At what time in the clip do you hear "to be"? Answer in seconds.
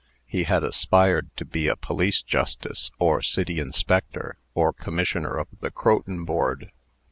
1.37-1.67